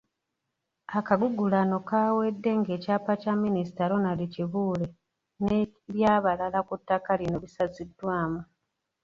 [0.97, 4.87] Akagugulano kaawedde ng’ekyapa kya Minisita Ronald Kibuule
[5.43, 8.41] n’eby'abalala ku ttaka lino bisaziddwamu.